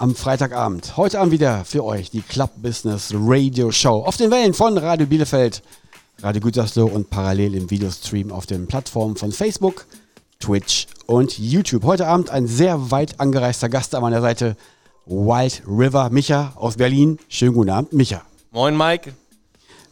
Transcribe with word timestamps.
Am 0.00 0.14
Freitagabend. 0.14 0.96
Heute 0.96 1.18
Abend 1.18 1.32
wieder 1.32 1.64
für 1.64 1.84
euch 1.84 2.08
die 2.12 2.22
Club 2.22 2.52
Business 2.58 3.12
Radio 3.12 3.72
Show 3.72 4.04
auf 4.04 4.16
den 4.16 4.30
Wellen 4.30 4.54
von 4.54 4.78
Radio 4.78 5.08
Bielefeld, 5.08 5.60
Radio 6.22 6.40
Gütersloh 6.40 6.86
und 6.86 7.10
parallel 7.10 7.56
im 7.56 7.68
Videostream 7.68 8.30
auf 8.30 8.46
den 8.46 8.68
Plattformen 8.68 9.16
von 9.16 9.32
Facebook, 9.32 9.86
Twitch 10.38 10.86
und 11.06 11.36
YouTube. 11.36 11.82
Heute 11.82 12.06
Abend 12.06 12.30
ein 12.30 12.46
sehr 12.46 12.92
weit 12.92 13.18
angereister 13.18 13.68
Gast 13.68 13.92
an 13.96 14.02
meiner 14.02 14.20
Seite, 14.20 14.56
Wild 15.04 15.62
River 15.66 16.10
Micha 16.10 16.52
aus 16.54 16.76
Berlin. 16.76 17.18
Schönen 17.28 17.54
guten 17.54 17.70
Abend, 17.70 17.92
Micha. 17.92 18.22
Moin, 18.52 18.76
Mike. 18.76 19.14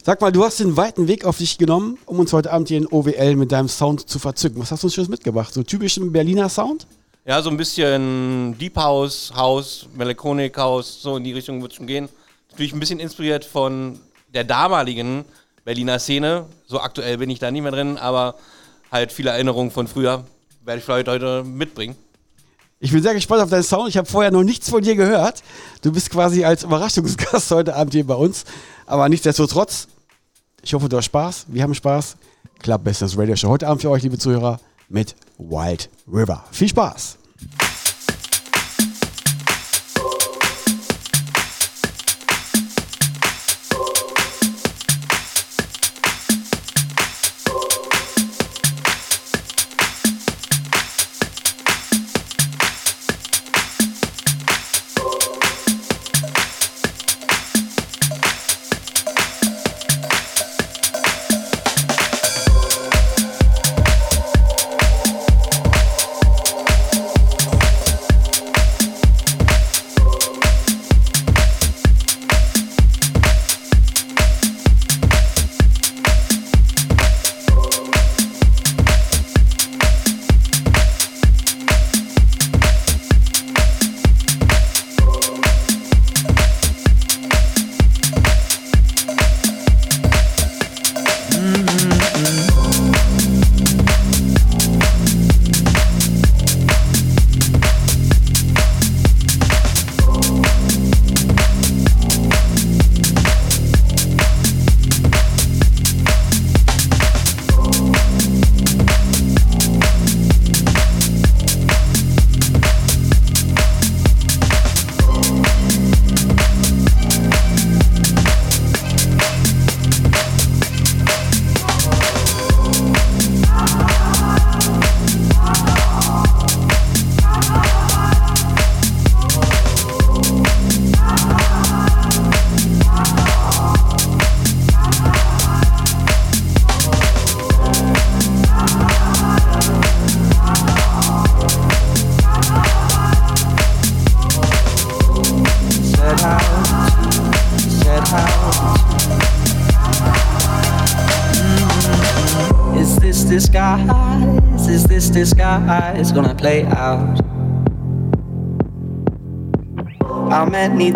Sag 0.05 0.21
mal, 0.21 0.31
du 0.31 0.45
hast 0.45 0.61
den 0.61 0.77
weiten 0.77 1.09
Weg 1.09 1.25
auf 1.25 1.39
dich 1.39 1.57
genommen, 1.57 1.97
um 2.05 2.19
uns 2.19 2.31
heute 2.31 2.53
Abend 2.53 2.69
hier 2.69 2.77
in 2.77 2.87
OWL 2.87 3.35
mit 3.35 3.51
deinem 3.51 3.67
Sound 3.67 4.07
zu 4.07 4.19
verzücken. 4.19 4.61
Was 4.61 4.71
hast 4.71 4.83
du 4.83 4.87
uns 4.87 4.93
Schönes 4.93 5.09
mitgebracht? 5.09 5.53
So 5.53 5.63
typischen 5.63 6.13
Berliner 6.13 6.47
Sound? 6.47 6.87
Ja, 7.27 7.41
so 7.41 7.49
ein 7.49 7.57
bisschen 7.57 8.57
Deep 8.57 8.77
House, 8.77 9.33
House, 9.35 9.85
Melancholic 9.93 10.57
House, 10.57 11.01
so 11.01 11.17
in 11.17 11.25
die 11.25 11.33
Richtung 11.33 11.61
wird 11.61 11.73
es 11.73 11.75
schon 11.75 11.85
gehen. 11.85 12.07
Natürlich 12.51 12.71
ein 12.71 12.79
bisschen 12.79 13.01
inspiriert 13.01 13.43
von 13.43 13.99
der 14.33 14.45
damaligen 14.45 15.25
Berliner 15.65 15.99
Szene. 15.99 16.45
So 16.67 16.79
aktuell 16.79 17.17
bin 17.17 17.29
ich 17.29 17.39
da 17.39 17.51
nicht 17.51 17.63
mehr 17.63 17.73
drin, 17.73 17.97
aber 17.97 18.35
halt 18.93 19.11
viele 19.11 19.31
Erinnerungen 19.31 19.71
von 19.71 19.89
früher 19.89 20.23
werde 20.63 20.79
ich 20.79 20.85
vielleicht 20.85 21.09
heute 21.09 21.43
mitbringen. 21.43 21.97
Ich 22.79 22.93
bin 22.93 23.03
sehr 23.03 23.13
gespannt 23.13 23.41
auf 23.41 23.49
deinen 23.49 23.63
Sound. 23.63 23.89
Ich 23.89 23.97
habe 23.97 24.07
vorher 24.07 24.31
noch 24.31 24.43
nichts 24.43 24.69
von 24.69 24.81
dir 24.81 24.95
gehört. 24.95 25.43
Du 25.81 25.91
bist 25.91 26.09
quasi 26.09 26.45
als 26.45 26.63
Überraschungsgast 26.63 27.51
heute 27.51 27.75
Abend 27.75 27.93
hier 27.93 28.07
bei 28.07 28.15
uns. 28.15 28.45
Aber 28.85 29.09
nichtsdestotrotz, 29.09 29.89
ich 30.63 30.73
hoffe, 30.73 30.87
du 30.87 30.95
hast 30.95 31.05
Spaß. 31.05 31.47
Wir 31.49 31.63
haben 31.63 31.75
Spaß. 31.75 32.15
Club 32.59 32.85
Business 32.85 33.17
Radio 33.17 33.35
Show 33.35 33.49
heute 33.49 33.67
Abend 33.67 33.81
für 33.81 33.89
euch, 33.89 34.03
liebe 34.03 34.17
Zuhörer, 34.17 34.61
mit 34.89 35.15
Wild 35.37 35.89
River. 36.07 36.45
Viel 36.51 36.69
Spaß! 36.69 37.17
Thank 37.39 37.61
you. 37.61 37.66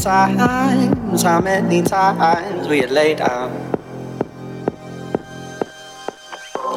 Times, 0.02 1.22
how 1.22 1.40
many 1.40 1.84
times 1.84 2.68
we 2.68 2.80
had 2.80 2.92
laid 2.92 3.22
out? 3.22 3.52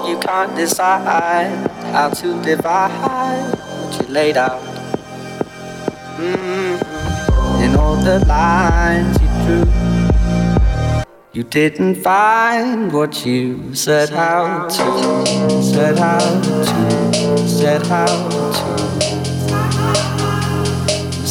You 0.06 0.18
can't 0.18 0.54
decide 0.54 1.70
how 1.92 2.10
to 2.10 2.42
divide 2.42 3.54
what 3.56 4.00
you 4.00 4.06
laid 4.12 4.36
out. 4.36 4.60
Mm-hmm. 6.18 7.62
In 7.62 7.76
all 7.76 7.96
the 7.96 8.18
lines 8.26 9.18
you 9.22 9.28
drew, 9.44 9.64
you 11.32 11.42
didn't 11.44 11.96
find 12.02 12.92
what 12.92 13.24
you 13.24 13.74
said 13.74 14.10
how 14.10 14.68
to, 14.68 15.62
said 15.62 15.98
how 15.98 16.18
to 16.42 17.48
said 17.48 17.86
how 17.86 18.28
to, 18.28 18.43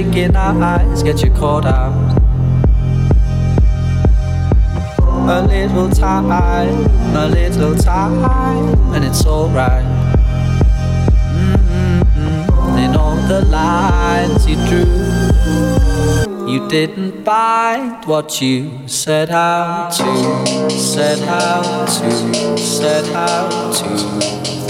Your 0.00 0.12
shaking 0.12 0.36
eyes 0.36 1.02
get 1.02 1.22
you 1.22 1.30
caught 1.30 1.66
out. 1.66 2.16
A 5.28 5.46
little 5.46 5.90
time, 5.90 6.30
a 7.14 7.28
little 7.28 7.76
time, 7.76 8.94
and 8.94 9.04
it's 9.04 9.26
alright. 9.26 9.84
Mm-hmm. 11.34 12.78
And 12.78 12.96
all 12.96 13.16
the 13.28 13.42
lines 13.46 14.46
you 14.46 14.56
drew, 14.68 14.86
you 16.50 16.68
didn't 16.68 17.24
find 17.24 18.04
what 18.06 18.40
you 18.40 18.88
set 18.88 19.30
out 19.30 19.92
to, 19.92 20.70
set 20.70 21.20
out 21.28 21.86
to, 21.86 22.58
set 22.58 23.04
out 23.14 23.74
to, 23.76 24.69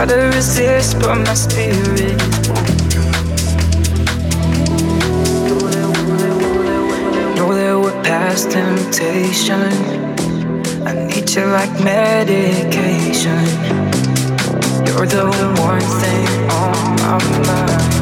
try 0.00 0.16
to 0.16 0.34
resist, 0.34 0.98
but 0.98 1.14
my 1.16 1.34
spirit 1.34 2.16
won't. 2.48 2.80
Know 7.36 7.52
that 7.54 7.78
we're 7.82 8.02
past 8.02 8.50
temptation. 8.50 9.60
I 10.86 10.92
need 11.06 11.28
you 11.34 11.44
like 11.46 11.72
medication. 11.84 13.44
You're 14.86 15.06
the 15.06 15.26
one 15.58 15.80
thing 16.00 16.50
on 16.50 16.96
my 17.02 17.18
mind. 17.46 17.99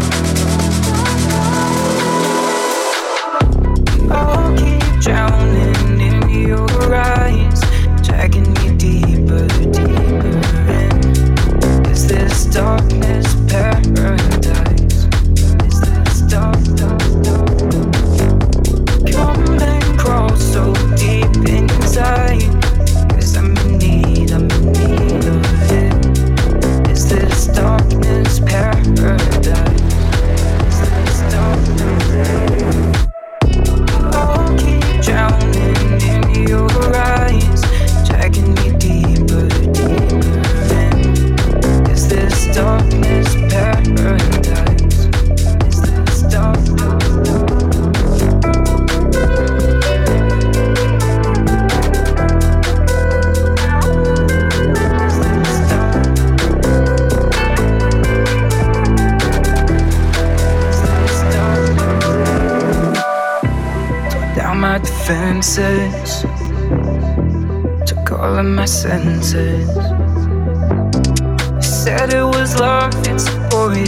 darkness. 12.58 13.27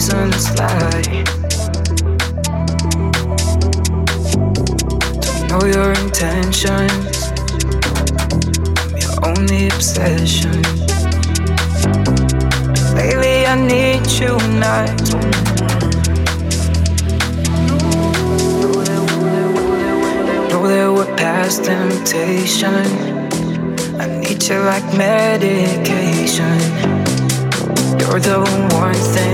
reason 0.01 0.31
to. 0.31 1.03
Don't 5.21 5.49
know 5.51 5.65
your 5.67 5.93
intentions. 5.93 7.33
I'm 8.87 8.97
your 9.05 9.17
only 9.29 9.67
obsession. 9.69 10.63
Lately, 12.97 13.45
I 13.45 13.57
need 13.73 14.07
you 14.19 14.39
and 14.47 14.65
I 14.65 14.87
Know 20.49 20.61
we're 20.95 21.17
past 21.17 21.65
temptation. 21.65 22.87
I 24.01 24.07
need 24.21 24.43
you 24.49 24.61
like 24.61 24.87
medication. 24.97 26.59
You're 28.01 28.21
the 28.21 28.41
one 28.73 28.95
thing 28.95 29.30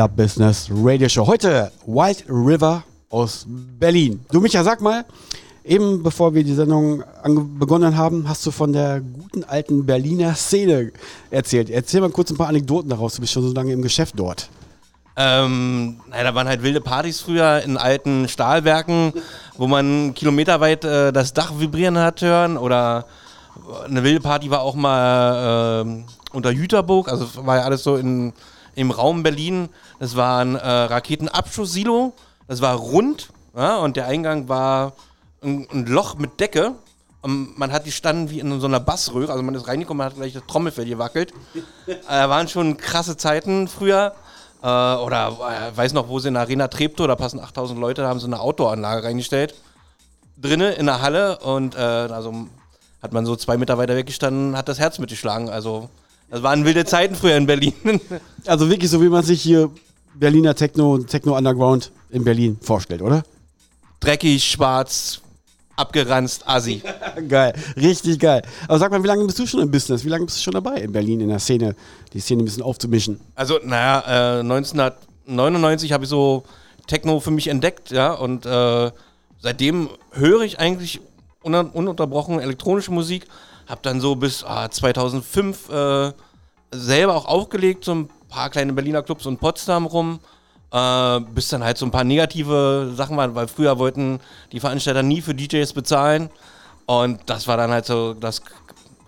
Club 0.00 0.16
Business 0.16 0.70
Radio 0.72 1.10
Show. 1.10 1.26
Heute 1.26 1.70
Wild 1.84 2.24
River 2.26 2.84
aus 3.10 3.44
Berlin. 3.46 4.24
Du 4.30 4.40
Micha, 4.40 4.64
sag 4.64 4.80
mal, 4.80 5.04
eben 5.62 6.02
bevor 6.02 6.32
wir 6.32 6.42
die 6.42 6.54
Sendung 6.54 7.04
begonnen 7.58 7.94
haben, 7.98 8.26
hast 8.26 8.46
du 8.46 8.50
von 8.50 8.72
der 8.72 9.02
guten 9.02 9.44
alten 9.44 9.84
Berliner 9.84 10.34
Szene 10.34 10.92
erzählt. 11.30 11.68
Erzähl 11.68 12.00
mal 12.00 12.08
kurz 12.08 12.30
ein 12.30 12.38
paar 12.38 12.48
Anekdoten 12.48 12.88
daraus. 12.88 13.16
Du 13.16 13.20
bist 13.20 13.34
schon 13.34 13.42
so 13.42 13.52
lange 13.52 13.74
im 13.74 13.82
Geschäft 13.82 14.14
dort. 14.16 14.48
Ähm, 15.16 16.00
naja, 16.08 16.24
da 16.24 16.34
waren 16.34 16.48
halt 16.48 16.62
wilde 16.62 16.80
Partys 16.80 17.20
früher 17.20 17.60
in 17.62 17.76
alten 17.76 18.26
Stahlwerken, 18.26 19.12
wo 19.58 19.66
man 19.66 20.14
kilometerweit 20.14 20.82
äh, 20.82 21.12
das 21.12 21.34
Dach 21.34 21.52
vibrieren 21.58 21.98
hat 21.98 22.22
hören. 22.22 22.56
Oder 22.56 23.04
eine 23.84 24.02
wilde 24.02 24.20
Party 24.20 24.50
war 24.50 24.62
auch 24.62 24.76
mal 24.76 25.82
ähm, 25.82 26.04
unter 26.32 26.52
Jüterburg, 26.52 27.10
also 27.10 27.26
war 27.44 27.58
ja 27.58 27.62
alles 27.64 27.82
so 27.82 27.96
in, 27.96 28.32
im 28.76 28.90
Raum 28.90 29.22
Berlin. 29.22 29.68
Das 30.00 30.16
war 30.16 30.40
ein 30.40 30.56
äh, 30.56 30.66
Raketenabschusssilo, 30.66 32.14
das 32.48 32.60
war 32.60 32.74
rund 32.74 33.28
ja, 33.54 33.76
und 33.76 33.96
der 33.96 34.06
Eingang 34.06 34.48
war 34.48 34.94
ein, 35.42 35.68
ein 35.70 35.86
Loch 35.86 36.16
mit 36.16 36.40
Decke. 36.40 36.74
Und 37.22 37.58
man 37.58 37.70
hat 37.70 37.84
die 37.84 37.92
standen 37.92 38.30
wie 38.30 38.40
in 38.40 38.60
so 38.60 38.66
einer 38.66 38.80
Bassröhre, 38.80 39.30
also 39.30 39.42
man 39.42 39.54
ist 39.54 39.68
reingekommen, 39.68 39.98
man 39.98 40.06
hat 40.06 40.16
gleich 40.16 40.32
das 40.32 40.46
Trommelfell 40.46 40.86
gewackelt. 40.86 41.34
äh, 41.86 41.94
waren 42.08 42.48
schon 42.48 42.78
krasse 42.78 43.18
Zeiten 43.18 43.68
früher. 43.68 44.14
Äh, 44.62 44.66
oder 44.66 45.36
äh, 45.72 45.76
weiß 45.76 45.92
noch, 45.92 46.08
wo 46.08 46.18
sie 46.18 46.28
in 46.28 46.34
der 46.34 46.44
Arena 46.44 46.68
Treptow, 46.68 47.06
da 47.06 47.16
passen 47.16 47.38
8000 47.38 47.78
Leute, 47.78 48.02
da 48.02 48.08
haben 48.08 48.20
sie 48.20 48.26
eine 48.26 48.40
Outdoor-Anlage 48.40 49.04
reingestellt. 49.04 49.54
Drinnen 50.40 50.72
in 50.72 50.86
der 50.86 51.02
Halle 51.02 51.40
und 51.40 51.74
äh, 51.74 51.78
also 51.78 52.46
hat 53.02 53.12
man 53.12 53.26
so 53.26 53.36
zwei 53.36 53.58
Meter 53.58 53.76
weiter 53.76 53.96
weggestanden, 53.96 54.56
hat 54.56 54.68
das 54.68 54.78
Herz 54.78 54.98
mitgeschlagen. 54.98 55.50
Also, 55.50 55.90
das 56.30 56.42
waren 56.42 56.64
wilde 56.64 56.86
Zeiten 56.86 57.14
früher 57.14 57.36
in 57.36 57.46
Berlin. 57.46 57.74
Also 58.46 58.70
wirklich 58.70 58.90
so, 58.90 59.02
wie 59.02 59.10
man 59.10 59.22
sich 59.22 59.42
hier 59.42 59.70
Berliner 60.14 60.54
Techno, 60.54 60.98
Techno 60.98 61.36
Underground 61.36 61.92
in 62.10 62.24
Berlin 62.24 62.58
vorstellt, 62.60 63.02
oder? 63.02 63.22
Dreckig, 64.00 64.42
schwarz, 64.42 65.20
abgeranzt, 65.76 66.42
assi. 66.46 66.82
Geil, 67.28 67.54
richtig 67.76 68.18
geil. 68.18 68.42
Aber 68.68 68.78
sag 68.78 68.90
mal, 68.90 69.02
wie 69.02 69.06
lange 69.06 69.24
bist 69.24 69.38
du 69.38 69.46
schon 69.46 69.60
im 69.60 69.70
Business? 69.70 70.04
Wie 70.04 70.08
lange 70.08 70.24
bist 70.24 70.38
du 70.38 70.42
schon 70.42 70.54
dabei 70.54 70.80
in 70.80 70.92
Berlin 70.92 71.20
in 71.20 71.28
der 71.28 71.38
Szene, 71.38 71.74
die 72.12 72.20
Szene 72.20 72.42
ein 72.42 72.44
bisschen 72.44 72.62
aufzumischen? 72.62 73.20
Also, 73.34 73.58
naja, 73.62 74.38
äh, 74.38 74.40
1999 74.40 75.92
habe 75.92 76.04
ich 76.04 76.10
so 76.10 76.44
Techno 76.86 77.20
für 77.20 77.30
mich 77.30 77.48
entdeckt, 77.48 77.90
ja, 77.90 78.12
und 78.12 78.46
äh, 78.46 78.90
seitdem 79.40 79.88
höre 80.12 80.42
ich 80.42 80.58
eigentlich 80.58 81.00
un 81.42 81.54
ununterbrochen 81.54 82.40
elektronische 82.40 82.92
Musik. 82.92 83.26
Hab 83.66 83.82
dann 83.82 84.00
so 84.00 84.16
bis 84.16 84.44
ah, 84.44 84.70
2005 84.70 85.68
äh, 85.68 86.12
selber 86.72 87.16
auch 87.16 87.26
aufgelegt, 87.26 87.84
so 87.84 87.94
ein 87.94 88.08
paar 88.30 88.50
kleine 88.50 88.72
Berliner 88.72 89.02
Clubs 89.02 89.26
und 89.26 89.38
Potsdam 89.38 89.86
rum. 89.86 90.20
Äh, 90.72 91.20
bis 91.34 91.48
dann 91.48 91.64
halt 91.64 91.78
so 91.78 91.84
ein 91.84 91.90
paar 91.90 92.04
negative 92.04 92.92
Sachen 92.96 93.16
waren, 93.16 93.34
weil 93.34 93.48
früher 93.48 93.78
wollten 93.78 94.20
die 94.52 94.60
Veranstalter 94.60 95.02
nie 95.02 95.20
für 95.20 95.34
DJs 95.34 95.72
bezahlen. 95.72 96.30
Und 96.86 97.20
das 97.26 97.48
war 97.48 97.56
dann 97.56 97.70
halt 97.70 97.86
so 97.86 98.14
das 98.14 98.40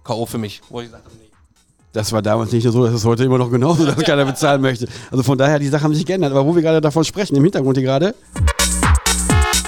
K.O. 0.04 0.26
für 0.26 0.38
mich, 0.38 0.60
wo 0.68 0.80
ich 0.80 0.86
gesagt 0.86 1.04
habe, 1.04 1.14
nee. 1.16 1.30
Das 1.92 2.10
war 2.10 2.22
damals 2.22 2.50
nicht 2.52 2.64
so, 2.64 2.84
das 2.84 2.94
ist 2.94 3.04
heute 3.04 3.24
immer 3.24 3.38
noch 3.38 3.50
genauso, 3.50 3.84
dass 3.84 3.96
keiner 3.96 4.24
bezahlen 4.24 4.60
möchte. 4.60 4.88
Also 5.10 5.22
von 5.22 5.38
daher, 5.38 5.58
die 5.58 5.68
Sachen 5.68 5.84
haben 5.84 5.94
sich 5.94 6.06
geändert. 6.06 6.32
Aber 6.32 6.44
wo 6.44 6.54
wir 6.54 6.62
gerade 6.62 6.80
davon 6.80 7.04
sprechen, 7.04 7.36
im 7.36 7.44
Hintergrund 7.44 7.76
hier 7.76 7.86
gerade, 7.86 8.14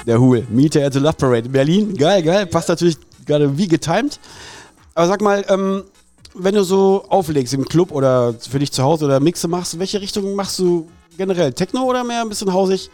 der 0.07 0.21
Hul, 0.21 0.47
Meter 0.51 0.85
at 0.85 0.93
the 0.95 0.99
Love 0.99 1.15
Parade 1.15 1.47
in 1.47 1.53
Berlin. 1.53 1.97
Geil, 1.97 2.23
geil. 2.23 2.47
Passt 2.47 2.69
natürlich 2.69 2.97
gerade 3.25 3.57
wie 3.57 3.69
getimed. 3.69 4.19
Aber 4.95 5.07
sag 5.07 5.21
mal, 5.21 5.45
ähm, 5.49 5.85
wenn 6.35 6.55
du 6.55 6.65
so 6.65 7.05
auflegst 7.09 7.55
im 7.55 7.65
Club 7.65 7.93
oder 7.93 8.35
für 8.35 8.59
dich 8.59 8.73
zu 8.73 8.83
Hause 8.83 9.07
oder 9.07 9.21
Mixe 9.21 9.49
machst, 9.49 9.79
welche 9.79 10.01
Richtung 10.01 10.35
machst 10.35 10.59
du 10.59 10.89
generell? 11.17 11.53
Techno 11.53 11.83
oder 11.85 12.05
mehr 12.05 12.23
ein 12.23 12.29
bisschen 12.29 12.53
hausig? 12.53 12.91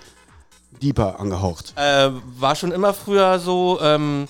Deeper 0.82 1.18
angehaucht. 1.18 1.72
Äh, 1.76 2.10
war 2.38 2.54
schon 2.54 2.72
immer 2.72 2.94
früher 2.94 3.38
so 3.38 3.78
ähm, 3.82 4.28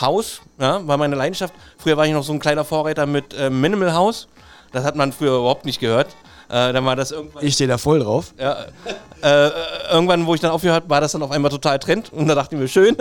House, 0.00 0.40
ja, 0.58 0.86
war 0.86 0.96
meine 0.96 1.16
Leidenschaft. 1.16 1.54
Früher 1.78 1.96
war 1.96 2.06
ich 2.06 2.12
noch 2.12 2.22
so 2.22 2.32
ein 2.32 2.38
kleiner 2.38 2.64
Vorreiter 2.64 3.06
mit 3.06 3.34
äh, 3.34 3.50
Minimal 3.50 3.94
House. 3.94 4.28
Das 4.72 4.84
hat 4.84 4.96
man 4.96 5.12
früher 5.12 5.38
überhaupt 5.38 5.64
nicht 5.64 5.80
gehört. 5.80 6.08
Äh, 6.48 6.72
dann 6.72 6.84
war 6.84 6.96
das 6.96 7.10
irgendwann. 7.10 7.44
Ich 7.44 7.54
stehe 7.54 7.68
da 7.68 7.78
voll 7.78 8.00
drauf. 8.00 8.32
Ja, 8.38 8.66
äh, 9.22 9.50
irgendwann, 9.90 10.26
wo 10.26 10.34
ich 10.34 10.40
dann 10.40 10.50
aufgehört 10.50 10.82
habe, 10.82 10.90
war 10.90 11.00
das 11.00 11.12
dann 11.12 11.22
auf 11.22 11.30
einmal 11.30 11.50
total 11.50 11.78
Trend 11.78 12.12
und 12.12 12.28
da 12.28 12.34
dachte 12.34 12.54
ich 12.54 12.60
mir, 12.60 12.68
schön. 12.68 12.96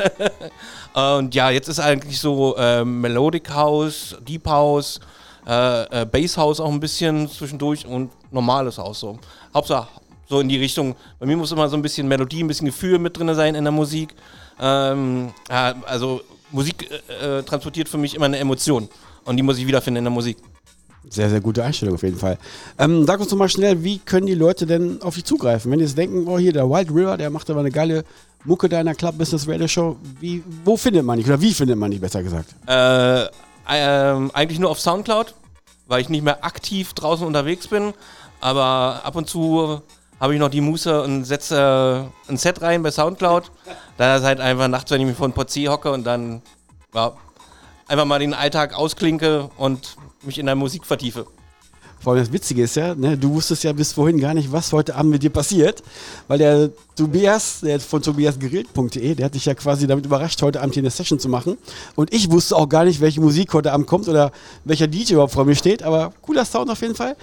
und 1.17 1.33
ja, 1.33 1.49
jetzt 1.49 1.67
ist 1.67 1.79
eigentlich 1.79 2.19
so 2.19 2.55
äh, 2.57 2.83
Melodic 2.83 3.53
House, 3.53 4.17
Deep 4.21 4.47
House, 4.47 4.99
äh, 5.47 6.01
äh, 6.01 6.05
Bass 6.05 6.37
House 6.37 6.59
auch 6.59 6.71
ein 6.71 6.79
bisschen 6.79 7.29
zwischendurch 7.29 7.85
und 7.85 8.11
normales 8.31 8.77
House 8.77 8.99
so. 8.99 9.17
Hauptsache 9.53 9.87
so 10.29 10.41
in 10.41 10.49
die 10.49 10.57
Richtung, 10.57 10.95
bei 11.19 11.25
mir 11.25 11.37
muss 11.37 11.51
immer 11.51 11.69
so 11.69 11.77
ein 11.77 11.81
bisschen 11.81 12.07
Melodie, 12.07 12.43
ein 12.43 12.47
bisschen 12.47 12.65
Gefühl 12.67 12.99
mit 12.99 13.17
drin 13.17 13.33
sein 13.33 13.55
in 13.55 13.63
der 13.63 13.71
Musik. 13.71 14.13
Ähm, 14.59 15.31
also 15.47 16.21
Musik 16.51 16.89
äh, 17.21 17.39
äh, 17.39 17.43
transportiert 17.43 17.87
für 17.87 17.97
mich 17.97 18.15
immer 18.15 18.25
eine 18.25 18.37
Emotion 18.37 18.89
und 19.23 19.37
die 19.37 19.43
muss 19.43 19.57
ich 19.57 19.67
wiederfinden 19.67 19.99
in 19.99 20.03
der 20.03 20.11
Musik. 20.11 20.37
Sehr, 21.09 21.29
sehr 21.29 21.39
gute 21.39 21.63
Einstellung 21.63 21.95
auf 21.95 22.03
jeden 22.03 22.17
Fall. 22.17 22.37
Ähm, 22.77 23.05
sag 23.05 23.21
uns 23.21 23.29
doch 23.29 23.37
mal 23.37 23.47
schnell, 23.47 23.81
wie 23.81 23.99
können 23.99 24.27
die 24.27 24.35
Leute 24.35 24.65
denn 24.65 25.01
auf 25.01 25.15
dich 25.15 25.23
zugreifen? 25.23 25.71
Wenn 25.71 25.79
die 25.79 25.85
jetzt 25.85 25.97
denken, 25.97 26.27
oh 26.27 26.37
hier, 26.37 26.51
der 26.51 26.69
Wild 26.69 26.89
River, 26.89 27.15
der 27.15 27.29
macht 27.29 27.49
aber 27.49 27.61
eine 27.61 27.71
geile 27.71 28.03
Mucke 28.43 28.67
da 28.67 28.81
in 28.81 28.87
der 28.87 28.95
Club 28.95 29.17
Business 29.17 29.47
Radio 29.47 29.67
Show. 29.69 29.95
Wie, 30.19 30.43
wo 30.65 30.75
findet 30.75 31.05
man 31.05 31.17
dich? 31.17 31.25
Oder 31.25 31.39
wie 31.39 31.53
findet 31.53 31.77
man 31.77 31.91
dich, 31.91 32.01
besser 32.01 32.21
gesagt? 32.23 32.53
Äh, 32.65 33.27
ähm, 33.69 34.31
eigentlich 34.33 34.59
nur 34.59 34.69
auf 34.69 34.79
Soundcloud, 34.79 35.35
weil 35.87 36.01
ich 36.01 36.09
nicht 36.09 36.23
mehr 36.23 36.43
aktiv 36.43 36.93
draußen 36.93 37.25
unterwegs 37.25 37.67
bin. 37.67 37.93
Aber 38.39 39.01
ab 39.03 39.15
und 39.15 39.29
zu 39.29 39.81
habe 40.19 40.33
ich 40.33 40.39
noch 40.39 40.49
die 40.49 40.61
Muße 40.61 41.01
und 41.01 41.25
setze 41.25 42.11
ein 42.27 42.37
Set 42.37 42.61
rein 42.61 42.83
bei 42.83 42.91
Soundcloud. 42.91 43.51
Da 43.97 44.17
ist 44.17 44.23
halt 44.23 44.39
einfach 44.39 44.67
nachts, 44.67 44.91
wenn 44.91 45.01
ich 45.01 45.07
mich 45.07 45.17
vor 45.17 45.29
den 45.29 45.33
PC 45.33 45.69
hocke 45.69 45.91
und 45.91 46.03
dann 46.03 46.41
ja, 46.93 47.13
einfach 47.87 48.05
mal 48.05 48.19
den 48.19 48.33
Alltag 48.33 48.73
ausklinke 48.73 49.49
und 49.57 49.97
mich 50.21 50.39
in 50.39 50.45
der 50.45 50.55
Musik 50.55 50.85
vertiefe. 50.85 51.27
Vor 51.99 52.13
allem 52.13 52.23
das 52.23 52.31
Witzige 52.31 52.63
ist 52.63 52.75
ja, 52.75 52.95
ne, 52.95 53.17
du 53.17 53.33
wusstest 53.33 53.63
ja 53.63 53.73
bis 53.73 53.93
vorhin 53.93 54.19
gar 54.19 54.33
nicht, 54.33 54.51
was 54.51 54.71
heute 54.71 54.95
Abend 54.95 55.11
mit 55.11 55.23
dir 55.23 55.29
passiert, 55.29 55.83
weil 56.27 56.37
der 56.37 56.69
Tobias, 56.95 57.61
der 57.61 57.79
von 57.79 58.01
tobiasgerilt.de, 58.01 59.15
der 59.15 59.25
hat 59.25 59.35
dich 59.35 59.45
ja 59.45 59.55
quasi 59.55 59.87
damit 59.87 60.05
überrascht, 60.05 60.41
heute 60.41 60.61
Abend 60.61 60.75
hier 60.75 60.83
eine 60.83 60.91
Session 60.91 61.19
zu 61.19 61.29
machen. 61.29 61.57
Und 61.95 62.13
ich 62.13 62.31
wusste 62.31 62.55
auch 62.55 62.69
gar 62.69 62.85
nicht, 62.85 63.01
welche 63.01 63.19
Musik 63.19 63.53
heute 63.53 63.73
Abend 63.73 63.87
kommt 63.87 64.07
oder 64.07 64.31
welcher 64.63 64.87
DJ 64.87 65.13
überhaupt 65.13 65.33
vor 65.33 65.45
mir 65.45 65.55
steht, 65.55 65.83
aber 65.83 66.13
cooler 66.21 66.45
Sound 66.45 66.69
auf 66.69 66.81
jeden 66.81 66.95
Fall. 66.95 67.15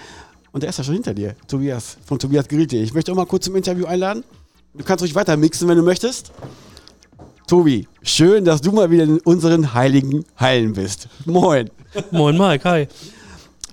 Und 0.52 0.62
der 0.62 0.70
ist 0.70 0.78
ja 0.78 0.84
schon 0.84 0.94
hinter 0.94 1.14
dir, 1.14 1.34
Tobias, 1.48 1.96
von 2.04 2.18
tobiasgerilt.de. 2.18 2.82
Ich 2.82 2.94
möchte 2.94 3.10
auch 3.12 3.16
mal 3.16 3.26
kurz 3.26 3.44
zum 3.44 3.56
Interview 3.56 3.86
einladen. 3.86 4.24
Du 4.74 4.84
kannst 4.84 5.02
ruhig 5.02 5.14
weiter 5.14 5.36
mixen, 5.36 5.68
wenn 5.68 5.76
du 5.76 5.82
möchtest. 5.82 6.32
Tobi, 7.46 7.86
schön, 8.02 8.44
dass 8.44 8.60
du 8.60 8.72
mal 8.72 8.90
wieder 8.90 9.04
in 9.04 9.18
unseren 9.18 9.74
heiligen 9.74 10.24
Hallen 10.36 10.72
bist. 10.72 11.08
Moin. 11.26 11.70
Moin 12.10 12.38
Mike, 12.38 12.68
hi. 12.68 12.88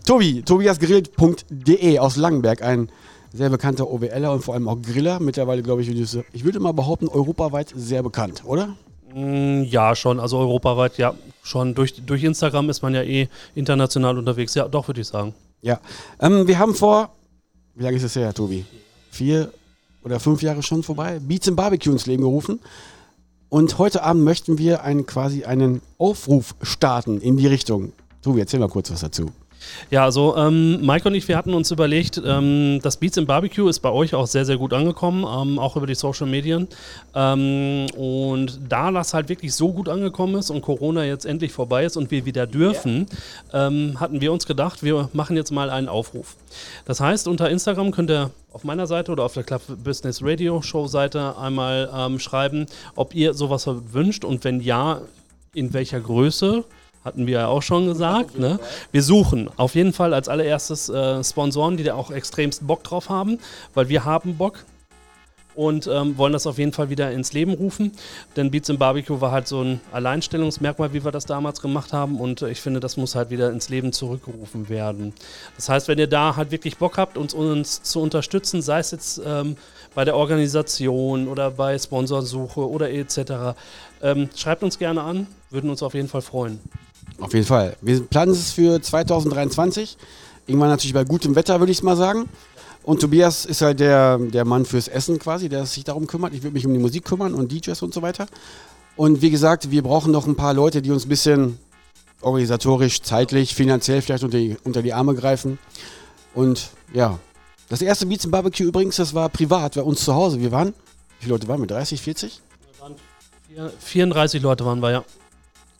Tobi, 0.05 0.41
tobiasgrillt.de 0.41 1.99
aus 1.99 2.15
Langenberg, 2.15 2.61
ein 2.63 2.89
sehr 3.33 3.49
bekannter 3.49 3.89
OWLer 3.89 4.31
und 4.31 4.43
vor 4.43 4.55
allem 4.55 4.67
auch 4.67 4.81
Griller. 4.81 5.19
Mittlerweile, 5.19 5.61
glaube 5.61 5.81
ich, 5.81 5.89
ich 5.89 6.43
würde 6.43 6.59
mal 6.59 6.73
behaupten, 6.73 7.07
europaweit 7.07 7.71
sehr 7.75 8.03
bekannt, 8.03 8.43
oder? 8.45 8.75
Mm, 9.13 9.63
Ja, 9.63 9.95
schon, 9.95 10.19
also 10.19 10.37
europaweit, 10.39 10.97
ja, 10.97 11.13
schon. 11.43 11.75
Durch, 11.75 11.93
durch 12.05 12.23
Instagram 12.23 12.69
ist 12.69 12.81
man 12.81 12.93
ja 12.93 13.03
eh 13.03 13.27
international 13.55 14.17
unterwegs. 14.17 14.53
Ja, 14.55 14.67
doch, 14.67 14.87
würde 14.87 15.01
ich 15.01 15.07
sagen. 15.07 15.33
Ja. 15.61 15.79
Ähm, 16.19 16.47
wir 16.47 16.57
haben 16.59 16.75
vor, 16.75 17.11
wie 17.75 17.83
lange 17.83 17.97
ist 17.97 18.03
es 18.03 18.15
her, 18.15 18.33
Tobi? 18.33 18.65
Vier 19.11 19.51
oder 20.03 20.19
fünf 20.19 20.41
Jahre 20.41 20.63
schon 20.63 20.83
vorbei, 20.83 21.19
Beats 21.19 21.47
and 21.47 21.55
Barbecue 21.57 21.91
ins 21.91 22.07
Leben 22.07 22.23
gerufen. 22.23 22.59
Und 23.49 23.77
heute 23.77 24.03
Abend 24.03 24.23
möchten 24.23 24.57
wir 24.57 24.83
einen, 24.83 25.05
quasi 25.05 25.43
einen 25.43 25.81
Aufruf 25.97 26.55
starten 26.61 27.19
in 27.21 27.37
die 27.37 27.47
Richtung. 27.47 27.91
Tobi, 28.21 28.39
erzähl 28.39 28.59
mal 28.59 28.69
kurz 28.69 28.89
was 28.91 29.01
dazu. 29.01 29.31
Ja, 29.89 30.03
also 30.03 30.35
ähm, 30.37 30.85
Mike 30.85 31.07
und 31.07 31.15
ich, 31.15 31.27
wir 31.27 31.37
hatten 31.37 31.53
uns 31.53 31.71
überlegt, 31.71 32.21
ähm, 32.25 32.79
das 32.81 32.97
Beats 32.97 33.17
im 33.17 33.25
Barbecue 33.25 33.67
ist 33.67 33.79
bei 33.79 33.89
euch 33.89 34.13
auch 34.15 34.27
sehr, 34.27 34.45
sehr 34.45 34.57
gut 34.57 34.73
angekommen, 34.73 35.23
ähm, 35.23 35.59
auch 35.59 35.75
über 35.75 35.87
die 35.87 35.95
Social 35.95 36.27
Medien. 36.27 36.67
Ähm, 37.13 37.87
und 37.97 38.59
da 38.69 38.91
das 38.91 39.13
halt 39.13 39.29
wirklich 39.29 39.53
so 39.53 39.71
gut 39.71 39.89
angekommen 39.89 40.35
ist 40.35 40.49
und 40.49 40.61
Corona 40.61 41.03
jetzt 41.03 41.25
endlich 41.25 41.51
vorbei 41.51 41.85
ist 41.85 41.97
und 41.97 42.11
wir 42.11 42.25
wieder 42.25 42.47
dürfen, 42.47 43.07
ähm, 43.53 43.99
hatten 43.99 44.21
wir 44.21 44.31
uns 44.31 44.45
gedacht, 44.45 44.83
wir 44.83 45.09
machen 45.13 45.35
jetzt 45.35 45.51
mal 45.51 45.69
einen 45.69 45.89
Aufruf. 45.89 46.35
Das 46.85 46.99
heißt, 46.99 47.27
unter 47.27 47.49
Instagram 47.49 47.91
könnt 47.91 48.09
ihr 48.09 48.31
auf 48.53 48.63
meiner 48.63 48.87
Seite 48.87 49.11
oder 49.11 49.23
auf 49.23 49.33
der 49.33 49.43
Club 49.43 49.61
Business 49.83 50.21
Radio 50.21 50.61
Show 50.61 50.87
Seite 50.87 51.37
einmal 51.37 51.89
ähm, 51.95 52.19
schreiben, 52.19 52.65
ob 52.95 53.15
ihr 53.15 53.33
sowas 53.33 53.67
wünscht 53.67 54.25
und 54.25 54.43
wenn 54.43 54.61
ja, 54.61 55.01
in 55.53 55.73
welcher 55.73 55.99
Größe. 55.99 56.63
Hatten 57.03 57.25
wir 57.25 57.39
ja 57.39 57.47
auch 57.47 57.63
schon 57.63 57.87
gesagt. 57.87 58.37
Ne? 58.37 58.59
Wir 58.91 59.01
suchen 59.01 59.49
auf 59.57 59.75
jeden 59.75 59.93
Fall 59.93 60.13
als 60.13 60.29
allererstes 60.29 60.89
äh, 60.89 61.23
Sponsoren, 61.23 61.77
die 61.77 61.83
da 61.83 61.95
auch 61.95 62.11
extremst 62.11 62.65
Bock 62.67 62.83
drauf 62.83 63.09
haben, 63.09 63.39
weil 63.73 63.89
wir 63.89 64.05
haben 64.05 64.37
Bock 64.37 64.65
und 65.55 65.87
ähm, 65.87 66.17
wollen 66.17 66.33
das 66.33 66.47
auf 66.47 66.57
jeden 66.57 66.73
Fall 66.73 66.89
wieder 66.89 67.11
ins 67.11 67.33
Leben 67.33 67.53
rufen. 67.53 67.91
Denn 68.35 68.51
Beats 68.51 68.69
im 68.69 68.77
Barbecue 68.77 69.19
war 69.21 69.31
halt 69.31 69.47
so 69.47 69.61
ein 69.61 69.81
Alleinstellungsmerkmal, 69.91 70.93
wie 70.93 71.03
wir 71.03 71.11
das 71.11 71.25
damals 71.25 71.61
gemacht 71.61 71.93
haben. 71.93 72.19
Und 72.19 72.41
äh, 72.41 72.49
ich 72.49 72.61
finde, 72.61 72.79
das 72.79 72.97
muss 72.97 73.15
halt 73.15 73.29
wieder 73.29 73.51
ins 73.51 73.69
Leben 73.69 73.91
zurückgerufen 73.91 74.69
werden. 74.69 75.13
Das 75.55 75.69
heißt, 75.69 75.87
wenn 75.87 75.99
ihr 75.99 76.07
da 76.07 76.35
halt 76.35 76.51
wirklich 76.51 76.77
Bock 76.77 76.97
habt, 76.97 77.17
uns, 77.17 77.33
uns 77.33 77.81
zu 77.83 78.01
unterstützen, 78.01 78.61
sei 78.61 78.79
es 78.79 78.91
jetzt 78.91 79.21
ähm, 79.25 79.57
bei 79.93 80.05
der 80.05 80.15
Organisation 80.15 81.27
oder 81.27 81.51
bei 81.51 81.77
Sponsorsuche 81.77 82.67
oder 82.67 82.91
etc., 82.91 83.57
ähm, 84.01 84.29
schreibt 84.35 84.63
uns 84.63 84.79
gerne 84.79 85.01
an, 85.01 85.27
würden 85.49 85.69
uns 85.69 85.83
auf 85.83 85.93
jeden 85.93 86.07
Fall 86.07 86.21
freuen. 86.21 86.59
Auf 87.19 87.33
jeden 87.33 87.45
Fall. 87.45 87.75
Wir 87.81 88.01
planen 88.01 88.31
es 88.31 88.51
für 88.51 88.81
2023. 88.81 89.97
Irgendwann 90.47 90.69
natürlich 90.69 90.93
bei 90.93 91.03
gutem 91.03 91.35
Wetter, 91.35 91.59
würde 91.59 91.71
ich 91.71 91.83
mal 91.83 91.95
sagen. 91.95 92.27
Und 92.83 92.99
Tobias 93.01 93.45
ist 93.45 93.61
halt 93.61 93.79
der, 93.79 94.17
der 94.17 94.43
Mann 94.43 94.65
fürs 94.65 94.87
Essen 94.87 95.19
quasi, 95.19 95.49
der 95.49 95.65
sich 95.67 95.83
darum 95.83 96.07
kümmert. 96.07 96.33
Ich 96.33 96.41
würde 96.41 96.55
mich 96.55 96.65
um 96.65 96.73
die 96.73 96.79
Musik 96.79 97.05
kümmern 97.05 97.33
und 97.35 97.51
DJs 97.51 97.79
und 97.83 97.93
so 97.93 98.01
weiter. 98.01 98.25
Und 98.95 99.21
wie 99.21 99.29
gesagt, 99.29 99.69
wir 99.69 99.83
brauchen 99.83 100.11
noch 100.11 100.25
ein 100.25 100.35
paar 100.35 100.53
Leute, 100.53 100.81
die 100.81 100.89
uns 100.91 101.05
ein 101.05 101.09
bisschen 101.09 101.59
organisatorisch, 102.21 103.01
zeitlich, 103.01 103.53
finanziell 103.53 104.01
vielleicht 104.01 104.23
unter 104.23 104.37
die, 104.37 104.57
unter 104.63 104.81
die 104.81 104.93
Arme 104.93 105.13
greifen. 105.15 105.59
Und 106.33 106.69
ja, 106.93 107.19
das 107.69 107.81
erste 107.81 108.05
Beats 108.07 108.25
im 108.25 108.31
Barbecue 108.31 108.63
übrigens, 108.65 108.95
das 108.95 109.13
war 109.13 109.29
privat, 109.29 109.75
bei 109.75 109.81
uns 109.81 110.03
zu 110.03 110.13
Hause. 110.15 110.39
Wir 110.41 110.51
waren, 110.51 110.69
wie 111.19 111.25
viele 111.25 111.33
Leute 111.33 111.47
waren 111.47 111.59
wir? 111.61 111.67
30, 111.67 112.01
40? 112.01 112.41
Vier- 113.47 113.71
34 113.79 114.41
Leute 114.41 114.65
waren 114.65 114.79
wir, 114.81 114.91
ja. 114.91 115.03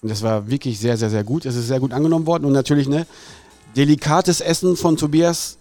Und 0.01 0.09
das 0.09 0.23
war 0.23 0.49
wirklich 0.49 0.79
sehr, 0.79 0.97
sehr, 0.97 1.11
sehr 1.11 1.23
gut. 1.23 1.45
Es 1.45 1.55
ist 1.55 1.67
sehr 1.67 1.79
gut 1.79 1.93
angenommen 1.93 2.25
worden 2.25 2.45
und 2.45 2.53
natürlich 2.53 2.89
ne, 2.89 3.05
delikates 3.75 4.41
Essen 4.41 4.75
von 4.75 4.97
Tobias 4.97 5.59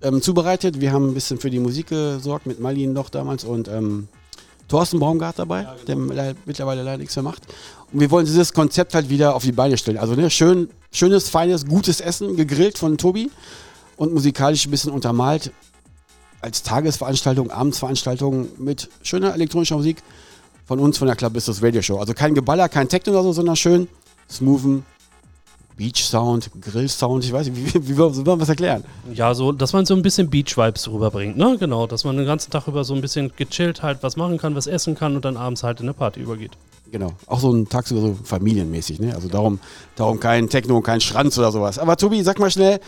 ähm, 0.00 0.22
zubereitet. 0.22 0.80
Wir 0.80 0.90
haben 0.92 1.10
ein 1.10 1.14
bisschen 1.14 1.38
für 1.38 1.50
die 1.50 1.60
Musik 1.60 1.88
gesorgt 1.88 2.46
mit 2.46 2.60
Malin 2.60 2.94
noch 2.94 3.10
damals 3.10 3.44
und 3.44 3.68
ähm, 3.68 4.08
Thorsten 4.68 4.98
Baumgart 4.98 5.38
dabei, 5.38 5.68
der 5.86 5.96
le- 5.96 6.34
mittlerweile 6.46 6.82
leider 6.82 6.96
nichts 6.96 7.14
mehr 7.14 7.22
macht. 7.22 7.42
Und 7.92 8.00
wir 8.00 8.10
wollen 8.10 8.24
dieses 8.24 8.54
Konzept 8.54 8.94
halt 8.94 9.10
wieder 9.10 9.34
auf 9.34 9.44
die 9.44 9.52
Beine 9.52 9.76
stellen. 9.76 9.98
Also 9.98 10.14
ne, 10.14 10.30
schön, 10.30 10.70
schönes, 10.90 11.28
feines, 11.28 11.66
gutes 11.66 12.00
Essen, 12.00 12.36
gegrillt 12.36 12.78
von 12.78 12.96
Tobi 12.96 13.30
und 13.96 14.14
musikalisch 14.14 14.66
ein 14.66 14.70
bisschen 14.70 14.92
untermalt. 14.92 15.52
Als 16.40 16.62
Tagesveranstaltung, 16.62 17.50
Abendsveranstaltung 17.50 18.48
mit 18.56 18.88
schöner 19.02 19.34
elektronischer 19.34 19.76
Musik. 19.76 19.98
Von 20.64 20.78
uns, 20.80 20.98
von 20.98 21.06
der 21.06 21.16
Club 21.16 21.32
Business 21.32 21.62
Radio 21.62 21.82
Show. 21.82 21.98
Also 21.98 22.14
kein 22.14 22.34
Geballer, 22.34 22.68
kein 22.68 22.88
Techno 22.88 23.12
oder 23.12 23.22
so, 23.22 23.32
sondern 23.32 23.56
schön 23.56 23.88
smoothen 24.30 24.84
Beach 25.76 26.04
Sound, 26.04 26.50
Grill 26.60 26.88
Sound, 26.88 27.24
ich 27.24 27.32
weiß 27.32 27.48
nicht, 27.48 27.56
wie, 27.56 27.74
wie, 27.74 27.88
wie 27.88 27.96
wollen 27.96 28.24
wir 28.24 28.36
das 28.36 28.48
erklären? 28.48 28.84
Ja, 29.12 29.34
so, 29.34 29.50
dass 29.50 29.72
man 29.72 29.86
so 29.86 29.94
ein 29.94 30.02
bisschen 30.02 30.30
Beach-Vibes 30.30 30.88
rüberbringt, 30.88 31.36
ne? 31.36 31.56
Genau, 31.58 31.88
dass 31.88 32.04
man 32.04 32.16
den 32.16 32.26
ganzen 32.26 32.52
Tag 32.52 32.68
über 32.68 32.84
so 32.84 32.94
ein 32.94 33.00
bisschen 33.00 33.32
gechillt 33.34 33.82
halt 33.82 34.02
was 34.02 34.16
machen 34.16 34.38
kann, 34.38 34.54
was 34.54 34.68
essen 34.68 34.94
kann 34.94 35.16
und 35.16 35.24
dann 35.24 35.36
abends 35.36 35.64
halt 35.64 35.80
in 35.80 35.86
eine 35.86 35.94
Party 35.94 36.20
übergeht. 36.20 36.52
Genau. 36.92 37.12
Auch 37.26 37.40
so 37.40 37.52
ein 37.52 37.68
tagsüber 37.68 38.00
so 38.00 38.16
familienmäßig, 38.22 39.00
ne? 39.00 39.14
Also 39.14 39.28
darum, 39.28 39.58
darum 39.96 40.20
kein 40.20 40.48
Techno 40.48 40.76
und 40.76 40.84
kein 40.84 41.00
Schranz 41.00 41.36
oder 41.38 41.50
sowas. 41.50 41.80
Aber 41.80 41.96
Tobi, 41.96 42.22
sag 42.22 42.38
mal 42.38 42.52
schnell, 42.52 42.78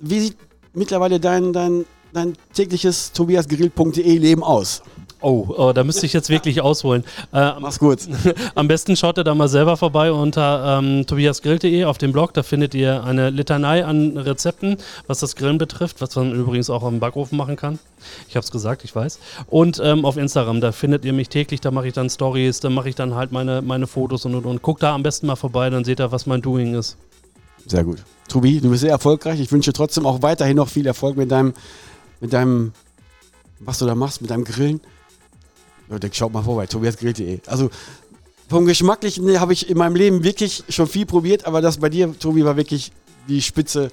wie 0.00 0.20
sieht 0.20 0.38
mittlerweile 0.72 1.20
dein, 1.20 1.52
dein, 1.52 1.84
dein 2.14 2.32
tägliches 2.54 3.12
tobiasgrill.de 3.12 4.16
Leben 4.16 4.42
aus? 4.42 4.82
Oh, 5.24 5.46
oh, 5.56 5.72
da 5.72 5.84
müsste 5.84 6.04
ich 6.04 6.12
jetzt 6.12 6.28
wirklich 6.28 6.60
ausholen. 6.60 7.02
Äh, 7.32 7.52
Mach's 7.58 7.78
gut. 7.78 8.00
Am 8.54 8.68
besten 8.68 8.94
schaut 8.94 9.16
ihr 9.16 9.24
da 9.24 9.34
mal 9.34 9.48
selber 9.48 9.78
vorbei 9.78 10.12
unter 10.12 10.78
ähm, 10.78 11.06
tobiasgrill.de 11.06 11.84
auf 11.84 11.96
dem 11.96 12.12
Blog. 12.12 12.34
Da 12.34 12.42
findet 12.42 12.74
ihr 12.74 13.02
eine 13.04 13.30
Litanei 13.30 13.86
an 13.86 14.18
Rezepten, 14.18 14.76
was 15.06 15.20
das 15.20 15.34
Grillen 15.34 15.56
betrifft, 15.56 16.02
was 16.02 16.14
man 16.16 16.34
übrigens 16.34 16.68
auch 16.68 16.82
am 16.82 17.00
Backofen 17.00 17.38
machen 17.38 17.56
kann. 17.56 17.78
Ich 18.28 18.36
habe 18.36 18.44
es 18.44 18.50
gesagt, 18.50 18.84
ich 18.84 18.94
weiß. 18.94 19.18
Und 19.46 19.80
ähm, 19.82 20.04
auf 20.04 20.18
Instagram, 20.18 20.60
da 20.60 20.72
findet 20.72 21.06
ihr 21.06 21.14
mich 21.14 21.30
täglich, 21.30 21.62
da 21.62 21.70
mache 21.70 21.88
ich 21.88 21.94
dann 21.94 22.10
Stories, 22.10 22.60
da 22.60 22.68
mache 22.68 22.90
ich 22.90 22.94
dann 22.94 23.14
halt 23.14 23.32
meine, 23.32 23.62
meine 23.62 23.86
Fotos 23.86 24.26
und 24.26 24.34
und 24.34 24.44
und. 24.44 24.60
Guckt 24.60 24.82
da 24.82 24.94
am 24.94 25.02
besten 25.02 25.26
mal 25.26 25.36
vorbei, 25.36 25.70
dann 25.70 25.84
seht 25.84 26.00
ihr, 26.00 26.12
was 26.12 26.26
mein 26.26 26.42
Doing 26.42 26.74
ist. 26.74 26.98
Sehr 27.64 27.82
gut. 27.82 28.04
Tobi, 28.28 28.60
du 28.60 28.68
bist 28.68 28.82
sehr 28.82 28.90
erfolgreich. 28.90 29.40
Ich 29.40 29.50
wünsche 29.50 29.72
trotzdem 29.72 30.04
auch 30.04 30.20
weiterhin 30.20 30.56
noch 30.56 30.68
viel 30.68 30.86
Erfolg 30.86 31.16
mit 31.16 31.30
deinem, 31.30 31.54
mit 32.20 32.34
deinem, 32.34 32.72
was 33.60 33.78
du 33.78 33.86
da 33.86 33.94
machst, 33.94 34.20
mit 34.20 34.30
deinem 34.30 34.44
Grillen. 34.44 34.82
Leute, 35.88 36.10
schaut 36.12 36.32
mal 36.32 36.42
vorbei, 36.42 36.66
tobiasgrill.de. 36.66 37.40
Also 37.46 37.70
vom 38.48 38.66
Geschmacklichen 38.66 39.40
habe 39.40 39.52
ich 39.52 39.70
in 39.70 39.78
meinem 39.78 39.96
Leben 39.96 40.24
wirklich 40.24 40.64
schon 40.68 40.86
viel 40.86 41.06
probiert, 41.06 41.46
aber 41.46 41.60
das 41.60 41.78
bei 41.78 41.88
dir, 41.88 42.18
Tobi, 42.18 42.44
war 42.44 42.56
wirklich 42.56 42.92
die 43.28 43.40
Spitze 43.40 43.90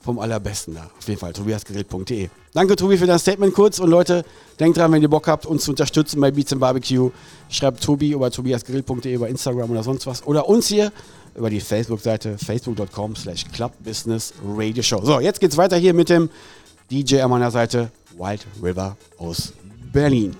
vom 0.00 0.18
Allerbesten 0.18 0.74
da. 0.74 0.90
Auf 0.98 1.08
jeden 1.08 1.18
Fall, 1.18 1.32
tobiasgrill.de. 1.32 2.28
Danke, 2.52 2.76
Tobi, 2.76 2.98
für 2.98 3.06
dein 3.06 3.18
Statement 3.18 3.54
kurz. 3.54 3.78
Und 3.78 3.88
Leute, 3.88 4.24
denkt 4.60 4.76
dran, 4.76 4.92
wenn 4.92 5.02
ihr 5.02 5.08
Bock 5.08 5.26
habt, 5.26 5.46
uns 5.46 5.64
zu 5.64 5.70
unterstützen 5.70 6.20
bei 6.20 6.30
Beats 6.30 6.54
Barbecue, 6.54 7.10
schreibt 7.48 7.82
Tobi 7.82 8.12
über 8.12 8.30
tobiasgrill.de 8.30 9.14
über 9.14 9.28
Instagram 9.28 9.70
oder 9.70 9.82
sonst 9.82 10.06
was. 10.06 10.24
Oder 10.26 10.48
uns 10.48 10.68
hier 10.68 10.92
über 11.34 11.50
die 11.50 11.60
Facebook-Seite 11.60 12.36
facebook.com 12.38 13.16
slash 13.16 13.44
clubbusinessradioshow. 13.52 15.04
So, 15.04 15.20
jetzt 15.20 15.40
geht's 15.40 15.56
weiter 15.56 15.76
hier 15.76 15.94
mit 15.94 16.10
dem 16.10 16.30
DJ 16.90 17.20
an 17.20 17.30
meiner 17.30 17.50
Seite, 17.50 17.90
Wild 18.16 18.46
River 18.62 18.96
aus 19.18 19.52
Berlin. 19.94 20.34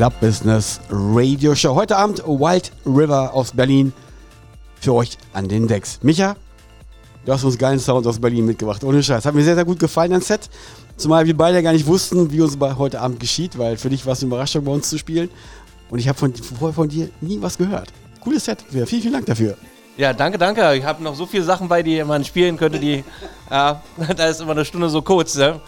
Club 0.00 0.18
Business 0.18 0.80
Radio 0.88 1.54
Show. 1.54 1.74
Heute 1.74 1.94
Abend 1.94 2.26
Wild 2.26 2.72
River 2.86 3.34
aus 3.34 3.52
Berlin 3.52 3.92
für 4.80 4.94
euch 4.94 5.18
an 5.34 5.46
den 5.46 5.68
Decks. 5.68 5.98
Micha, 6.00 6.36
du 7.26 7.32
hast 7.34 7.44
uns 7.44 7.58
geilen 7.58 7.78
Sound 7.78 8.06
aus 8.06 8.18
Berlin 8.18 8.46
mitgebracht. 8.46 8.82
Ohne 8.82 9.02
Scheiß. 9.02 9.26
Hat 9.26 9.34
mir 9.34 9.44
sehr, 9.44 9.56
sehr 9.56 9.66
gut 9.66 9.78
gefallen, 9.78 10.12
dein 10.12 10.22
Set. 10.22 10.48
Zumal 10.96 11.26
wir 11.26 11.36
beide 11.36 11.62
gar 11.62 11.74
nicht 11.74 11.86
wussten, 11.86 12.32
wie 12.32 12.40
uns 12.40 12.56
heute 12.78 12.98
Abend 12.98 13.20
geschieht, 13.20 13.58
weil 13.58 13.76
für 13.76 13.90
dich 13.90 14.06
war 14.06 14.14
es 14.14 14.22
eine 14.22 14.28
Überraschung, 14.28 14.64
bei 14.64 14.72
uns 14.72 14.88
zu 14.88 14.96
spielen. 14.96 15.28
Und 15.90 15.98
ich 15.98 16.08
habe 16.08 16.18
von, 16.18 16.32
vorher 16.34 16.74
von 16.74 16.88
dir 16.88 17.10
nie 17.20 17.36
was 17.42 17.58
gehört. 17.58 17.92
Cooles 18.22 18.46
Set. 18.46 18.64
Vielen, 18.70 18.86
vielen 18.86 19.12
Dank 19.12 19.26
dafür. 19.26 19.54
Ja, 19.98 20.14
danke, 20.14 20.38
danke. 20.38 20.76
Ich 20.76 20.84
habe 20.84 21.02
noch 21.02 21.14
so 21.14 21.26
viele 21.26 21.44
Sachen 21.44 21.68
bei, 21.68 21.82
die 21.82 22.02
man 22.04 22.24
spielen 22.24 22.56
könnte, 22.56 22.80
die. 22.80 23.04
Ja, 23.50 23.82
da 24.16 24.28
ist 24.28 24.40
immer 24.40 24.52
eine 24.52 24.64
Stunde 24.64 24.88
so 24.88 25.02
kurz. 25.02 25.34
Ne? 25.36 25.60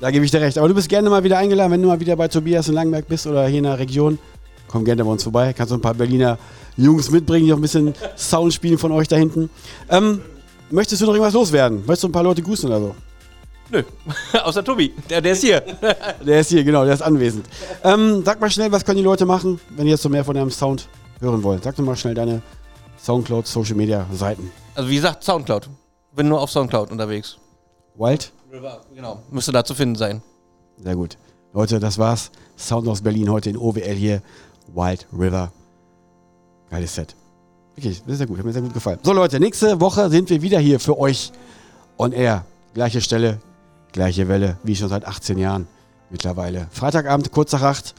Da 0.00 0.10
gebe 0.10 0.24
ich 0.24 0.30
dir 0.30 0.40
recht. 0.40 0.56
Aber 0.56 0.68
du 0.68 0.74
bist 0.74 0.88
gerne 0.88 1.10
mal 1.10 1.22
wieder 1.22 1.38
eingeladen, 1.38 1.72
wenn 1.72 1.82
du 1.82 1.88
mal 1.88 2.00
wieder 2.00 2.16
bei 2.16 2.28
Tobias 2.28 2.68
in 2.68 2.74
Langenberg 2.74 3.06
bist 3.06 3.26
oder 3.26 3.46
hier 3.46 3.58
in 3.58 3.64
der 3.64 3.78
Region. 3.78 4.18
Komm 4.66 4.84
gerne 4.84 5.04
bei 5.04 5.10
uns 5.10 5.22
vorbei. 5.22 5.52
Kannst 5.52 5.72
du 5.72 5.76
ein 5.76 5.80
paar 5.80 5.94
Berliner 5.94 6.38
Jungs 6.76 7.10
mitbringen, 7.10 7.46
die 7.46 7.52
auch 7.52 7.58
ein 7.58 7.62
bisschen 7.62 7.94
Sound 8.16 8.54
spielen 8.54 8.78
von 8.78 8.92
euch 8.92 9.08
da 9.08 9.16
hinten. 9.16 9.50
Ähm, 9.90 10.22
möchtest 10.70 11.02
du 11.02 11.06
noch 11.06 11.12
irgendwas 11.12 11.34
loswerden? 11.34 11.80
Möchtest 11.80 12.04
du 12.04 12.08
ein 12.08 12.12
paar 12.12 12.22
Leute 12.22 12.40
grüßen 12.42 12.68
oder 12.68 12.80
so? 12.80 12.94
Nö, 13.70 13.82
außer 14.42 14.64
Tobi. 14.64 14.94
Der, 15.08 15.20
der 15.20 15.32
ist 15.32 15.42
hier. 15.42 15.62
Der 16.26 16.40
ist 16.40 16.48
hier, 16.48 16.64
genau, 16.64 16.84
der 16.84 16.94
ist 16.94 17.02
anwesend. 17.02 17.46
Ähm, 17.84 18.22
sag 18.24 18.40
mal 18.40 18.50
schnell, 18.50 18.72
was 18.72 18.84
können 18.84 18.98
die 18.98 19.04
Leute 19.04 19.26
machen, 19.26 19.60
wenn 19.70 19.84
die 19.84 19.92
jetzt 19.92 20.02
so 20.02 20.08
mehr 20.08 20.24
von 20.24 20.34
deinem 20.34 20.50
Sound 20.50 20.88
hören 21.20 21.42
wollen? 21.42 21.60
Sag 21.62 21.76
doch 21.76 21.84
mal 21.84 21.96
schnell 21.96 22.14
deine 22.14 22.42
Soundcloud, 22.98 23.46
Social 23.46 23.76
Media 23.76 24.06
Seiten. 24.12 24.50
Also, 24.74 24.90
wie 24.90 24.96
gesagt, 24.96 25.22
Soundcloud. 25.22 25.68
Bin 26.16 26.28
nur 26.28 26.40
auf 26.40 26.50
Soundcloud 26.50 26.90
unterwegs. 26.90 27.36
Wild? 27.96 28.32
Genau. 28.94 29.22
Müsste 29.30 29.52
da 29.52 29.64
zu 29.64 29.74
finden 29.74 29.94
sein. 29.94 30.22
Sehr 30.82 30.96
gut. 30.96 31.16
Leute, 31.52 31.78
das 31.80 31.98
war's. 31.98 32.30
Sound 32.56 32.88
aus 32.88 33.00
Berlin 33.00 33.30
heute 33.30 33.50
in 33.50 33.56
OWL 33.56 33.94
hier. 33.94 34.22
Wild 34.74 35.06
River. 35.12 35.52
Geiles 36.70 36.94
Set. 36.94 37.14
Wirklich, 37.74 38.02
ist 38.06 38.18
sehr 38.18 38.26
gut. 38.26 38.38
Hat 38.38 38.44
mir 38.44 38.52
sehr 38.52 38.62
gut 38.62 38.74
gefallen. 38.74 38.98
So, 39.02 39.12
Leute, 39.12 39.40
nächste 39.40 39.80
Woche 39.80 40.10
sind 40.10 40.30
wir 40.30 40.42
wieder 40.42 40.58
hier 40.58 40.80
für 40.80 40.98
euch 40.98 41.32
on 41.98 42.12
air. 42.12 42.44
Gleiche 42.74 43.00
Stelle, 43.00 43.40
gleiche 43.92 44.28
Welle, 44.28 44.58
wie 44.62 44.76
schon 44.76 44.88
seit 44.88 45.04
18 45.04 45.38
Jahren 45.38 45.66
mittlerweile. 46.10 46.68
Freitagabend, 46.70 47.32
kurz 47.32 47.52
nach 47.52 47.62
8. 47.62 47.94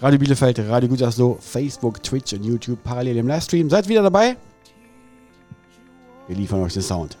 Radio 0.00 0.18
Bielefeld, 0.18 0.58
Radio 0.58 0.88
Gütersloh, 0.88 1.38
Facebook, 1.40 2.02
Twitch 2.02 2.32
und 2.32 2.44
YouTube 2.44 2.82
parallel 2.82 3.18
im 3.18 3.28
Livestream. 3.28 3.70
Seid 3.70 3.88
wieder 3.88 4.02
dabei. 4.02 4.36
Wir 6.26 6.36
liefern 6.36 6.62
euch 6.62 6.74
den 6.74 6.82
Sound. 6.82 7.16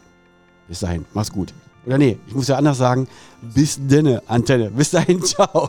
Bis 0.68 0.80
dahin, 0.80 1.04
macht's 1.12 1.32
gut. 1.32 1.54
Oder 1.86 1.98
nee, 1.98 2.18
ich 2.26 2.34
muss 2.34 2.48
ja 2.48 2.56
anders 2.56 2.78
sagen. 2.78 3.08
Bis 3.40 3.78
denne, 3.80 4.22
Antenne. 4.26 4.70
Bis 4.70 4.90
dahin, 4.90 5.22
ciao. 5.24 5.68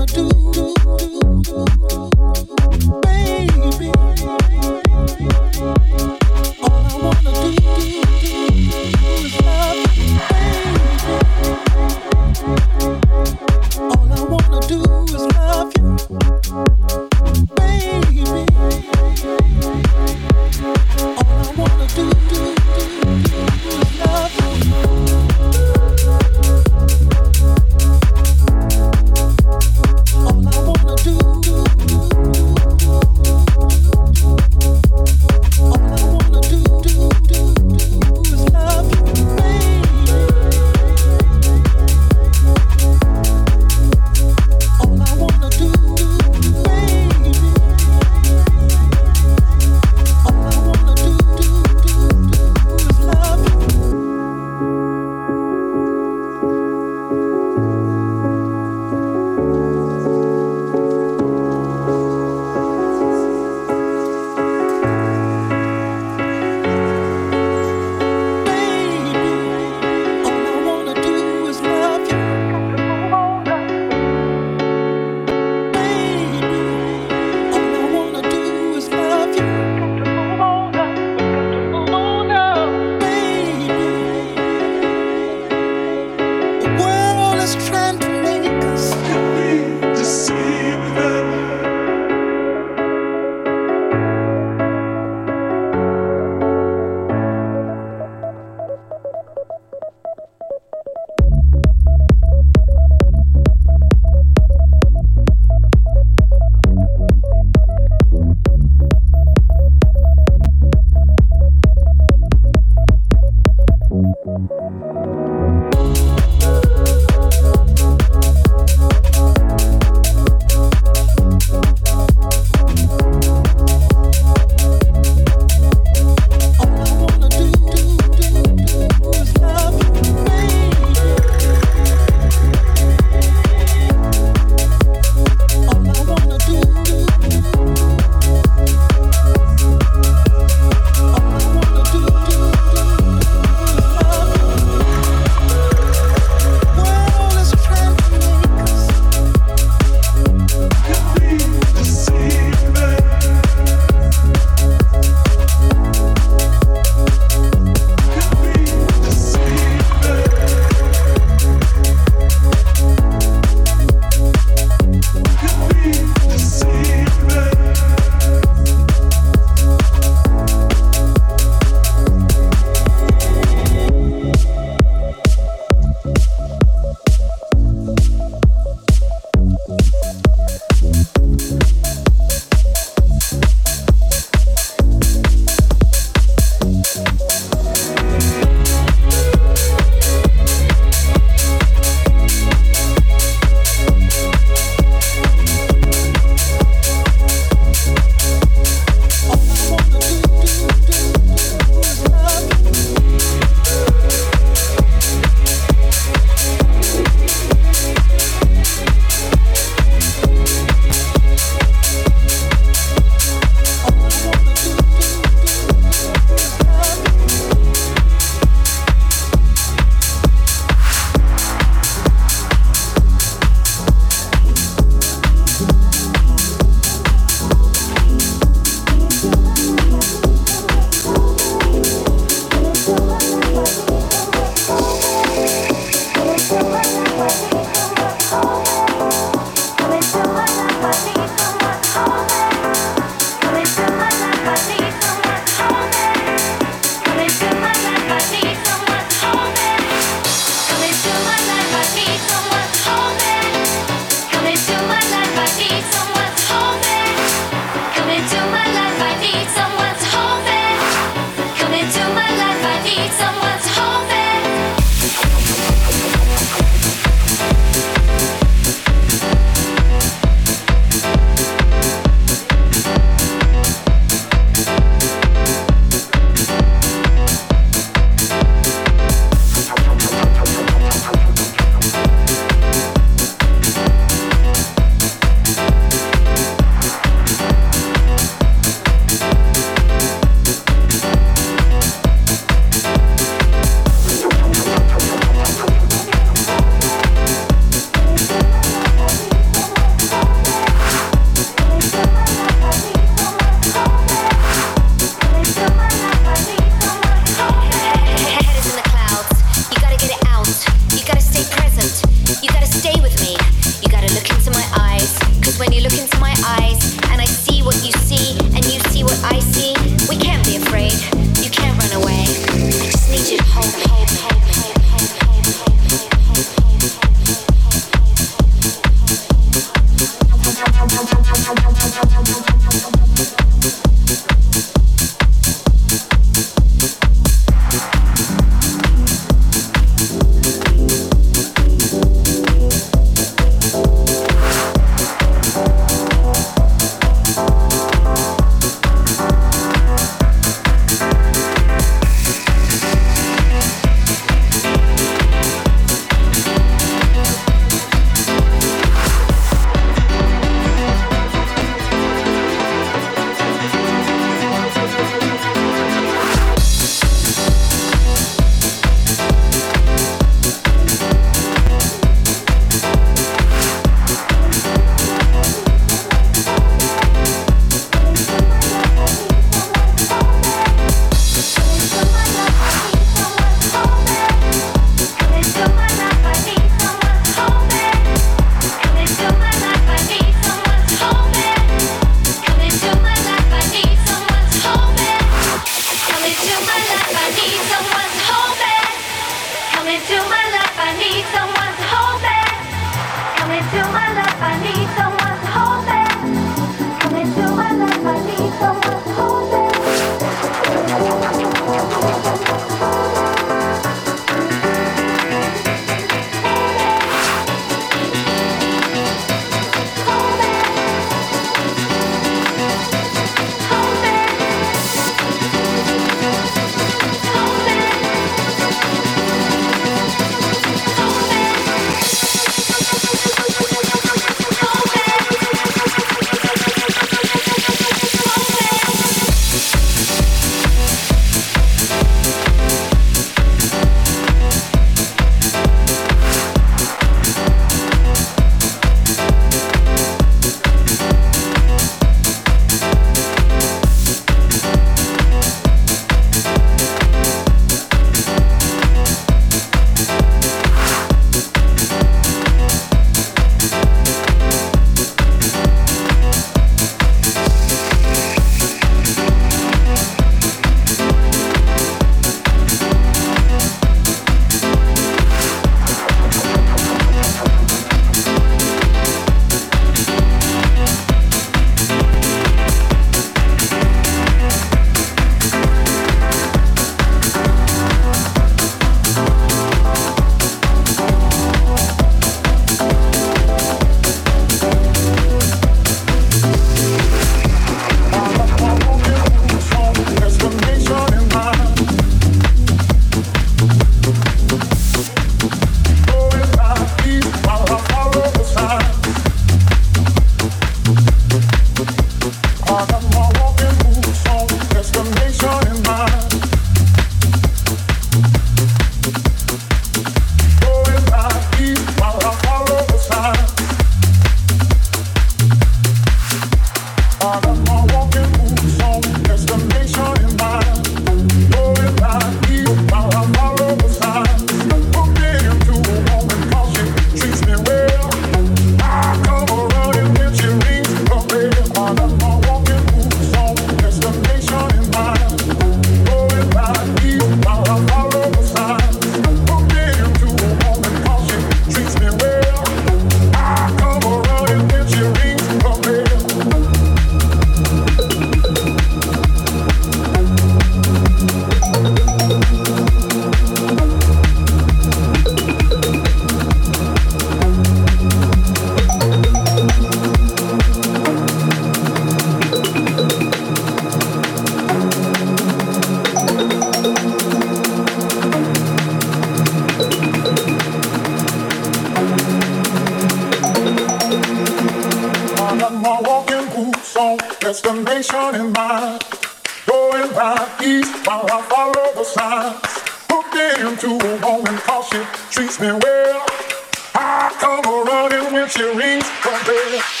future 598.47 598.73
rings, 598.73 599.07
for 599.21 599.71
me. 599.71 600.00